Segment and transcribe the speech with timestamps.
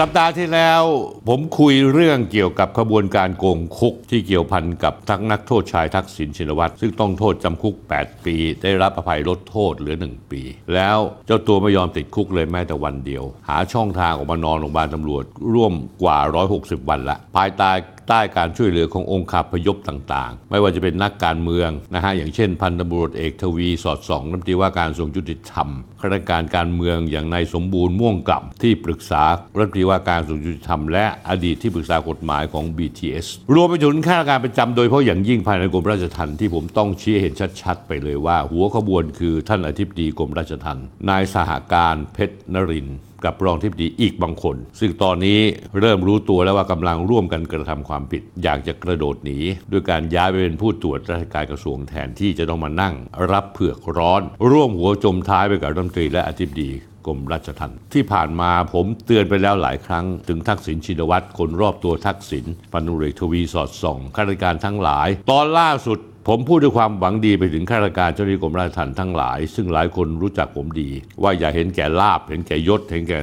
[0.00, 0.82] สัปดาห์ที่แล้ว
[1.28, 10.42] ผมคุยเรื่องเกี่ยวกับขบวนการโกงคุกที่เกี่ยวพันกับทั้งนักโทษชายทักษิณชินวัตรซึ่งต้องโทษจำคุก 8 ปี ได้รับอภัยลดโทษเหลือ 1 ปี
[10.74, 15.72] แล้วเจ้าตัวไม่ยอมติดคุกเลยแม้แต่วันเดียว หาช่องทางออกมานอนโรงพยาบาลตำรวจร่วม
[16.02, 16.18] กว่า
[16.54, 17.70] 160 วันละ ภายใต้
[18.08, 25.68] ใต้การช่วยเหลือขององค์คาพยพต่างๆ ไม่ว่าจะเป็นนักการเมืองนะฮะอย่างเช่น พันตำรวจเอกทวีสอดส่องรัฐมนตรีว่าการกระทรวงยุติธรรม
[26.00, 29.22] ข้าราชการการเมืองอย่างนายสมบูรณ์ม่วงกล่ำที่ปรึกษา
[29.56, 45.40] รัฐมนตรีว่าการกระทรวงยุติธรรมและอดีตที่ปรึกษากฎหมายของ BTS รวมไปถึงข้าราชการประจำโดยเฉพาะอย่างยิ่งภายในกรมราชทัณฑ์ที่ผมต้องชี้เห็นชัดๆ ไปเลยว่า หัวขบวนคือท่านอธิบดีกรมราชทัณฑ์นายสหการเพชรนรินทร์ กับรองทิบดีอีกบางคน ซึ่งตอนนี้
[45.80, 49.38] เริ่มรู้ตัวแล้วว่ากำลังร่วมกันกระทำความผิด อยากจะกระโดดหนี
[49.72, 52.94] ด้วยการย้ายไปเป็นผู้ตรวจราชการกระทรวงแทนที่จะต้องมานั่ง
[53.32, 56.70] รับเผือกร้อน ร่วมหัวจมท้ายไปกับรัฐมนตรีและอธิบดี
[57.06, 70.90] กรมราชทัณฑ์ที่ผ่านมาผมเตือนไปแล้วหลายครั้ง ถึงทักษิณชินวัตรคนรอบตัวทักษิณพันธุเรกทวีสอดส่องข้าราชการทั้งหลาย ตอนล่าสุด ผมพูดด้วยความหวังดีไปถึงข้าราชการเจ้าหน้าที่กรมราชทัณฑ์ทั้งหลาย ซึ่งหลายคนรู้จักผมดี
[71.22, 73.18] ว่าอย่าเห็นแก่ลาบ เห็นแก่ยศ เห็นแก่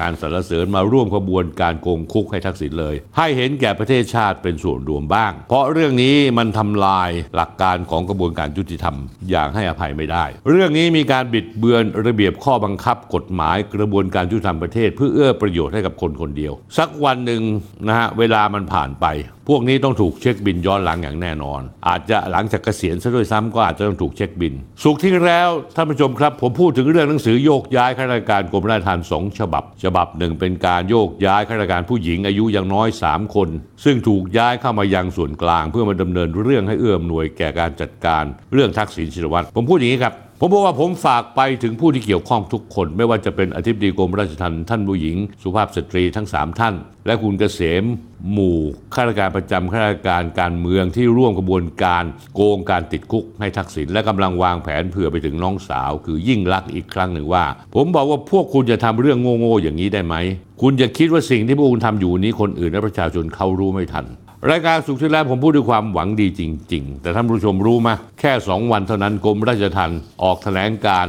[0.00, 8.96] การสรรเสริญมาร่วมขบวนการโกงคุกให้ทักษิณเลย ให้เห็นแก่ประเทศชาติเป็นส่วนรวมบ้าง เพราะเรื่องนี้มันทำลายหลักการของกระบวนการยุติธรรม
[9.30, 17.42] อย่างให้อภัยไม่ได้ เรื่องนี้มีการบิดเบือนระเบียบข้อบังคับกฎหมายกระบวนการยุติธรรมประเทศ เพื่อเอื้อประโยชน์ให้กับคนคนเดียว สักวันหนึ่ง
[17.86, 19.06] นะฮะเวลามันผ่านไป
[19.50, 33.48] พวกนี้ต้องถูกเช็คบินย้อนหลังอย่างแน่นอน อาจจะหลังจากเกษียณซะด้วยซ้ำก็อาจจะต้องถูกเช็คบิน สุขที่แล้วท่านผู้ชมครับ ผมพูดถึงเรื่องหนังสือโยกย้ายข้าราชการกรมราชทัณฑ์สองฉบับ ฉบับหนึ่งเป็นการโยกย้ายข้าราชการผู้หญิงอายุยังน้อย 3 คน
[33.84, 46.74] ซึ่งถูกย้ายเข้ามายังส่วนกลาง เพื่อมาดำเนินเรื่องให้เอื้อมหน่วยแก่การจัดการเรื่องทักษิณชินวัตรผมพูดอย่างนี้ครับ ผมบอกว่าผมฝากไปถึงผู้ที่เกี่ยวข้องทุกคน ไม่ว่าจะเป็นอธิบดีกรมราชทัณฑ์ท่านผู้หญิง สุภาพสตรีทั้ง 3 ท่าน
[47.06, 47.84] และคุณเกษม
[48.32, 48.58] หมู่
[48.94, 60.14] ข้าราชการประจำข้าราชการการเมืองที่ร่วมกระบวนการโกงการติดคุกให้ทักษิณและกำลังวางแผนเผื่อไปถึงน้องสาว คือยิ่งรักษณ์อีกครั้งหนึ่งว่า ผมบอกว่าพวกคุณจะทำเรื่องโง่ๆอย่างนี้ได้ไหม
[60.62, 64.06] คุณจะคิดว่าสิ่งที่พวกคุณทำอยู่นี้คนอื่นและประชาชนเขารู้ไม่ทัน
[64.48, 66.42] รายการสุขที่แล้วผมพูดด้วยความหวังดีจ
[66.72, 67.88] ริง ๆ แต่ท่านผู้ชมรู้ไหม
[68.20, 71.06] แค่ 2 วันเท่านั้นกรมราชทัณฑ์ออกแถลงการ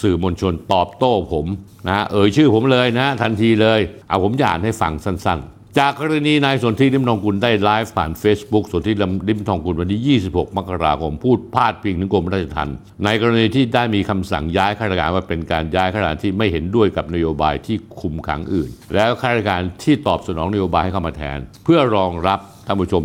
[0.00, 1.46] สื่อมวลชนตอบโต้ผม
[1.86, 8.92] นะฮะเอ่ยชื่อผมเลยนะ ทันทีเลย เอาผมจะอ่านให้ฟังสั้น ๆ จากกรณีนายสนธิริมทองกุลได้ไลฟ์ผ่าน Facebook สนธิ
[9.28, 23.02] ริมทองกุลวันที่ 26 มกราคมพูดพาดพิงถึงกรมราชทัณฑ์ในกรณีที่ได้มีคำสั่งย้ายข้าราชการว่าเป็นการย้ายข้าราชการที่ไม่เห็นด้วยกับนโยบายที่คุมขังอื่น แล้วข้าราชการที่ตอบสนองนโยบายให้เข้ามาแทน เพื่อรองรับ ท่านผู้ชม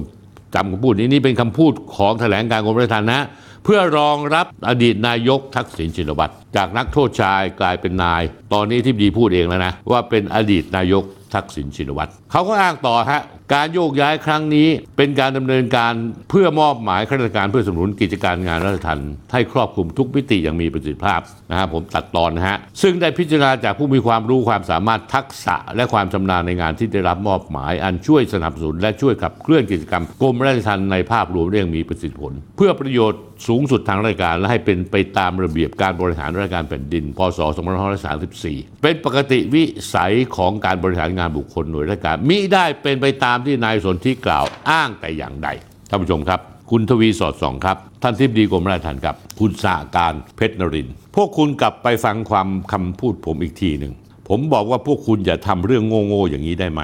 [0.56, 3.22] จำคำพูดนี้นี่เป็นคำพูดของแถลงการกรมราชทัณฑ์นะ
[3.64, 8.22] เพื่อรองรับอดีตนายกทักษิณชินวัตรจากนักโทษชายกลายเป็นนาย
[8.54, 13.22] ตอนนี้ที่ดีพูดเองแล้วนะ ว่าเป็นอดีตนายกทักษิณชินวัตรเขาก็อ้างต่อฮะ
[13.54, 14.68] การโยกย้ายครั้งนี้
[14.98, 15.94] เป็นการดำเนินการ
[16.30, 37.40] เพื่อมอบหมายข้าราชการเพื่อสนับสนุนกิจการงานราชทัณฑ์ให้ครอบคลุมทุกมิติอย่างมีประสิทธิภาพนะฮะผมตัดตอนนะฮะซึ่งได้พิจารณาจากผู้มีความรู้ความสามารถทักษะ และความชำนาญในงานที่ได้รับมอบหมาย อันช่วยสนับสนุนและช่วยขับเคลื่อนกิจกรรมกรมราชทัณฑ์ในภาพรวมได้อย่างมีประสิทธิผล เพื่อประโยชน์สูงสุดทางราชการและให้เป็นไปตามระเบียบการบริหารราชการแผ่นดิน พศ
[38.12, 39.64] 2534 เป็นปกติวิ
[39.94, 45.50] สัยของการบริหารงานบุคคลหน่วยราชการมิได้เป็นไปตามามที่นายสนธิกล่าวอ้างแต่อย่างใด
[45.90, 46.40] ท่านผู้ชมครับ
[46.72, 53.94] คุณทวีสอดส่องครับ ท่านทิบดีกรมราชทัณฑ์ครับ คุณสาการเพชรนริน พวกคุณกลับไปฟังความคำพูดผมอีกทีหนึ่ง
[54.30, 56.82] ผมบอกว่าพวกคุณอย่าทำเรื่องโง่ๆอย่างนี้ได้ไหม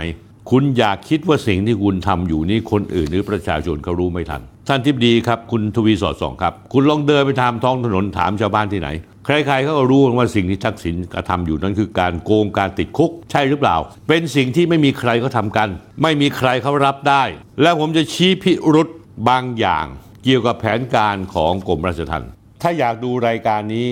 [0.51, 8.89] คุณอย่าคิดว่าสิ่งที่คุณทำอยู่นี้คนอื่นหรือประชาชนเขารู้ไม่ทัน ท่านทิบดีครับ คุณทวีสอดส่องครับ คุณลองเดินไปตามท้องถนนถามชาวบ้านที่ไหน
[9.25, 13.75] ใครๆเขาก็รู้ว่าสิ่งที่ทักษิณกระทำอยู่นั้นคือการโกงการติดคุกใช่หรือเปล่า
[14.07, 15.69] เป็นสิ่งที่ไม่มีใครเขาทำกัน
[16.03, 17.23] ไม่มีใครเขารับได้
[17.61, 18.87] และผมจะชี้พิรุษ
[19.29, 19.85] บางอย่าง
[20.23, 23.87] เกี่ยวกับแผนการของกรมราชทัณฑ์ถ้าอยากดูรายการนี้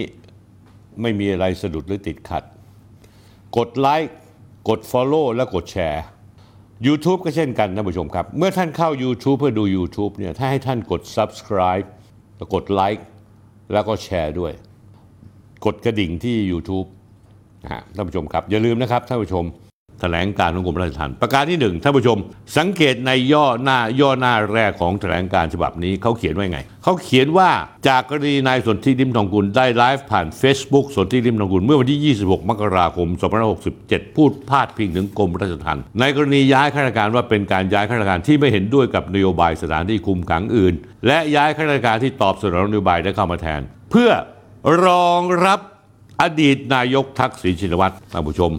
[1.02, 2.44] ไม่มีอะไรสะดุดหรือติดขัด
[3.58, 4.14] กดไลค์
[4.70, 6.04] กด Follow และกดแชร์
[6.88, 11.88] YouTube ก็เช่นกันท่านผู้ชมครับ เมื่อท่านเข้า YouTube เพื่อดู YouTube เนี่ยถ้าให้ท่านกด Subscribe
[12.38, 13.06] แล้วกดไลค์
[13.74, 14.54] แล้วก็แชร์ด้วย
[15.66, 16.88] กดกระดิ่งที่ YouTube
[17.64, 19.46] นะฮะท่านผู้ชมครับ อย่าลืมนะครับท่านผู้ชม
[20.02, 22.18] แถลงการของกรมราชทัณฑ์ประการที่หนึ่งท่านผู้ชม
[22.58, 27.50] สังเกตในย่อหน้าย่อหน้าแรกของแถลงการฉบับนี้เขาเขียนว่าไง เขาเขียนว่า
[27.88, 33.08] จากกรณีนายสนธิริมทองกุลได้ไลฟ์ผ่าน Facebook สนธิริมทองกุลเมื่อวันที่ 26 มกราคม
[33.64, 40.74] 2567 พูดพาดพิงถึงกรมราชทัณฑ์ในกรณีย้ายข้าราชการว่าเป็นการย้ายข้าราชการที่ไม่เห็นด้วยกับนโยบายสถานที่คุมขังอื่น
[41.08, 43.62] และย้ายข้าราชการที่ตอบสนองนโยบายได้เข้ามาแทน
[43.92, 44.12] เพื่อ
[44.86, 45.60] รองรับ
[46.22, 48.52] อดีตนายกทักษิณชินวัตรท่านผู้ชม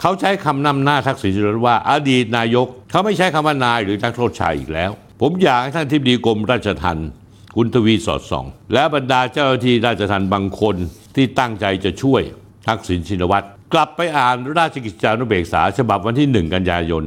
[0.00, 7.08] เขาใช้คำนำหน้าทักษิณชินวัตรว่าอดีตนายก เขาไม่ใช้คำว่านายหรือนักโทษชายอีกแล้ว ผมอยากให้ท่านทิบดีกรมราชทัณฑ์
[7.56, 8.44] คุณทวีสอดส่อง
[8.74, 10.76] และบรรดาเจ้าหน้าที่ราชทัณฑ์บางคน
[11.16, 12.22] ที่ตั้งใจจะช่วย
[12.68, 17.04] ทักษิณชินวัตรกลับไปอ่านราชกิจจานุเบกษา ฉบับวันที่ 1 กันยายน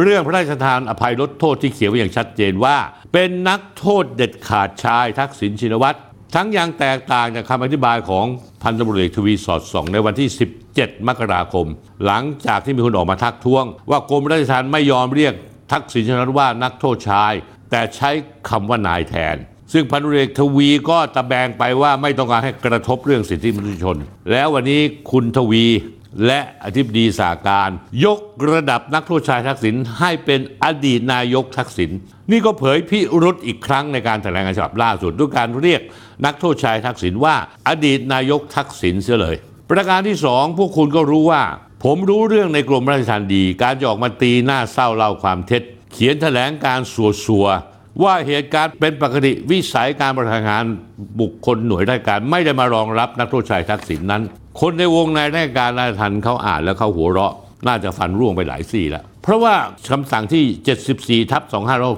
[0.00, 2.76] เรื่องพระราชทานอภัยลดโทษที่เขียนไว้อย่างชัดเจนว่า
[3.12, 5.98] เป็นนักโทษเด็ดขาดชายทักษิณชินวัตร
[6.34, 8.26] ทั้งยังแตกต่างจากคำอธิบายของ
[8.62, 10.28] พันตำรวจเอกทวีสอดส่อง ในวันที่
[10.68, 11.66] 17 มกราคม
[12.04, 15.34] หลังจากที่มีคนออกมาทักท้วง ว่ากรมราชทัณฑ์ไม่ยอมเรียก
[15.72, 17.32] ทักษิณชินวัตรว่านักโทษชาย
[17.70, 18.10] แต่ใช้
[18.48, 19.36] คำว่านายแทน
[19.72, 23.96] ซึ่งพันตำรวจเอกทวีก็ตะแบงไปว่าไม่ต้องการให้กระทบเรื่องสิทธิมนุษยชน
[24.30, 25.66] แล้ววันนี้คุณทวี
[26.26, 27.70] และอธิบดีสาการ
[28.04, 28.18] ยก
[28.52, 31.90] ระดับนักโทษชายทักษิณให้เป็นอดีตนายกทักษิณ
[32.30, 35.80] นี่ก็เผยพิรุษอีกครั้งในการแถลงการฉบับล่าสุดด้วยการเรียก
[36.24, 37.36] นักโทษชายทักษิณว่า
[37.68, 39.36] อดีตนายกทักษิณเสียเลย
[39.70, 41.42] ประการที่สองพวกคุณก็รู้ว่า
[41.84, 45.62] ผมรู้เรื่องในกรมราชทัณฑ์ดี การจะออกมาตีหน้าเศร้าเล่าความเท็จ
[45.92, 46.80] เขียนแถลงการ
[47.24, 50.64] สัวๆว่าเหตุการณ์เป็นปกติวิสัยการบริหารงาน
[51.20, 54.22] บุคคลหน่วยราชการไม่ได้มารองรับนักโทษชายทักษิณนั้น
[54.60, 57.34] คนในวงในราชการราชทันเขาอ่านแล้วเขาหัวเราะ
[57.66, 59.54] น่าจะฟันร่วงไปหลายซี่แล้ว เพราะว่า
[59.90, 61.42] คำสั่งที่ 74 ทับ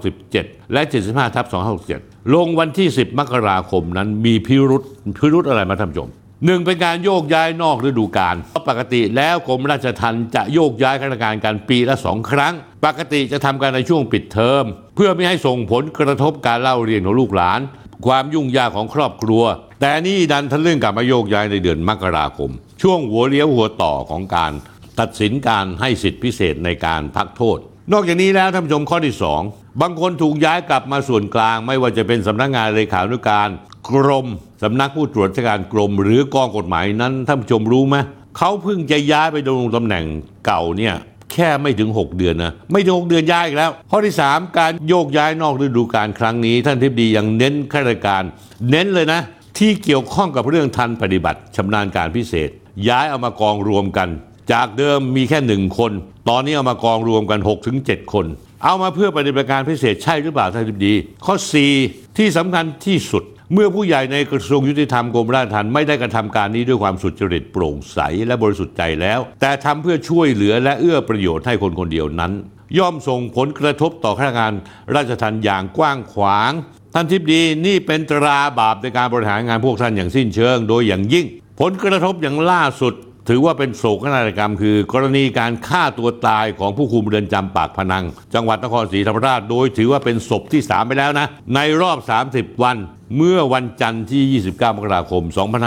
[0.09, 1.47] 2567 และ 75 ทับ
[1.89, 4.83] 2567 ลงวันที่ 10 มกราคมนั้นมีพิรุษ
[5.19, 6.11] พิรุษอะไรมาท่านผู้ชม
[6.47, 12.55] หนึ่งเป็นการโยกย้ายนอกฤดูกาลเพราะปกติแล้วกรมราชทัณฑ์จะโยกย้ายข้าราชการกันปีละสองครั้ง
[12.85, 14.65] ปกติจะทำกันในช่วงปิดเทอม
[14.97, 17.61] เพื่อไม่ให้ส่งผลกระทบการเล่าเรียนของลูกหลาน
[18.07, 19.43] ความยุ่งยากของครอบครัว
[19.81, 22.51] แต่นี่ดันทะลึ่งกลับมาโยกย้ายในเดือนมกราคม
[22.83, 24.53] ช่วงหัวเลี้ยวหัวต่อของการ
[25.01, 27.59] ตัดสินการให้สิทธิพิเศษในการพักโทษ
[27.93, 29.15] นอกจากนี้แล้วท่านผู้ชมข้อที่
[29.49, 33.49] 2 บางคนถูกย้ายกลับมาส่วนกลาง ไม่ว่าจะเป็นสำนักงานเลขานุการ
[33.91, 34.27] กรม
[34.63, 37.97] สำนักผู้ตรวจราชการกรม หรือกองกฎหมายนั้นท่านผู้ชมรู้ไหม
[38.39, 40.05] เขาเพิ่งจะย้ายไปดำรงตำแหน่ง
[40.47, 40.95] เก่าเนี่ย
[41.37, 48.23] แค่ไม่ถึง 6 เดือนนะไม่ถึง 6 เดือนย้ายอีกแล้ว ข้อที่ 3 การโยกย้ายนอกฤดูกาลครั้งนี้ ท่านทิบดียังเน้นข้าราชการ
[48.71, 49.21] เน้นเลยนะ
[49.59, 52.51] ที่เกี่ยวข้องกับเรื่องทันปฏิบัติชำนาญการพิเศษ
[52.89, 54.09] ย้ายเอามากองรวมกัน
[54.53, 55.93] จากเดิมมีแค่หนึ่งคน
[56.29, 58.27] ตอนนี้เอามากองรวมกัน6ถึง7คน
[58.65, 60.95] เอามาเพื่อปฏิบัติการพิเศษใช่หรือเปล่าท่านทิบดี
[61.25, 61.35] ข้อ
[61.77, 72.33] 4 ที่สำคัญที่สุด เมื่อผู้ใหญ่ในกระทรวงยุติธรรมกรมราชทัณฑ์ไม่ได้กระทำการนี้ด้วยความสุจริตโปร่งใสและบริสุทธิ์ใจแล้ว แต่ทำเพื่อช่วยเหลือและเอื้อประโยชน์ให้คนคนเดียวนั้น
[72.79, 74.53] ย่อมส่งผลกระทบต่อข้าราชการ
[74.95, 76.53] ราชทัณฑ์อย่างกว้างขวาง
[76.95, 81.27] ท่านทิบดีนี่เป็นตราบาปในการบริหารงานพวกท่านอย่างสิ้นเชิง โดยอย่างยิ่ง
[81.61, 82.95] ผลกระทบอย่างล่าสุด
[83.29, 88.05] ถือว่าเป็นโศกนาฏกรรม คือ กรณีการฆ่าตัวตายของผู้คุมเรือนจำปากพนัง
[88.35, 91.99] จังหวัดนครศรีธรรมราชโดยถือว่าเป็นศพที่3ไปแล้วนะในรอบ
[92.31, 92.77] 30 วัน
[93.17, 95.23] เมื่อวันจันทร์ที่ 29 มกราคม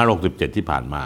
[0.05, 1.03] 2567 ที่ผ่านมา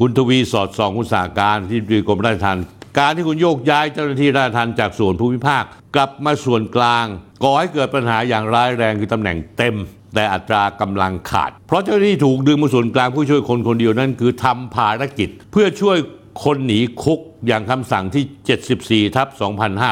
[0.00, 2.64] คุณทวีสอดส่องคุณสาการที่ดีกรมราชทัณฑ์
[2.98, 5.62] การที่คุณโยกย้ายเจ้าหน้าที่ราชทัณฑ์จากส่วนภูมิภาค
[5.94, 7.06] กลับมาส่วนกลาง
[7.42, 9.74] ก่อให้เกิดปัญหาอย่างร้ายแรงคือตำแหน่งเต็ม
[10.14, 15.96] แต่อัตรากำลังขาด เพราะเจ้าหน้าที่ถูกดึงมาส่วนกลางผู้ช่วยคนคนเดียวนั่นคือทำภารกิจ เพื่อช่วย
[16.44, 19.28] คนหนีคุกอย่างคำสั่งที่ 74 ทับ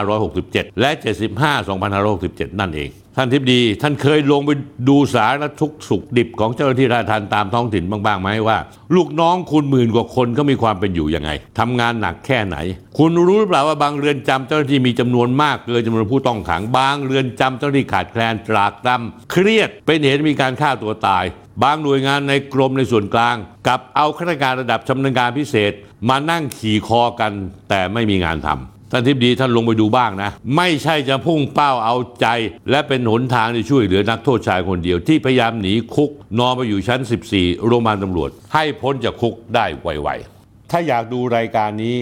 [0.09, 0.91] 2567 และ
[1.31, 1.53] 75
[1.95, 4.51] 2567 นั่นเอง ท่านทิบดี ท่านเคยลงไป
[4.89, 8.59] ดูสารทุกสุขดิบของเจ้าหน้าที่ราชทัณฑ์ตามท้องถิ่นบ้างๆไหมว่า
[8.95, 12.57] ลูกน้องคุณหมื่นกว่าคนเขามีความเป็นอยู่ยังไงทำงานหนักแค่ไหน
[12.99, 21.25] คุณรู้หรือเปล่าว่าบางเรือนจำเจ้าหน้าที่มีจำนวนมากเกินจำนวนผู้ต้องขัง บางเรือนจำเจ้าหน้าที่ขาดแคลนตรากตรำเครียดเป็นเหตุมีการฆ่าตัวตาย
[21.63, 25.73] บางหน่วยงานในกรมในส่วนกลาง กับเอาข้าราชการระดับชำนาญการพิเศษ
[26.09, 27.33] มานั่งขี่คอกัน
[27.69, 32.27] แต่ไม่มีงานทำท่านทิบดีท่านลงไปดูบ้างนะ ไม่ใช่จะพุ่งเป้าเอาใจ
[32.71, 37.01] และเป็นหนทางที่ช่วยเหลือนักโทษชายคนเดียว ที่พยายามหนีคุกนอนไปอยู่ชั้น
[37.33, 41.97] 14 โรงพยาบาลตำรวจ ให้พ้นจากคุกได้ไวๆถ้าอยากดูรายการนี้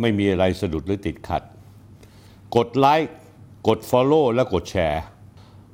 [0.00, 1.42] ไม่มีอะไรสะดุดหรือติดขัด
[2.56, 3.12] กดไลค์
[3.68, 5.02] กด Follow และกดแชร์